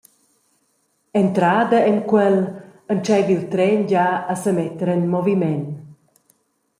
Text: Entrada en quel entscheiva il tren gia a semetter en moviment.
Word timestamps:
Entrada 1.21 1.79
en 1.91 1.97
quel 2.11 2.35
entscheiva 2.93 3.31
il 3.37 3.43
tren 3.53 3.79
gia 3.91 4.07
a 4.33 4.39
semetter 4.45 4.89
en 4.95 5.03
moviment. 5.13 5.65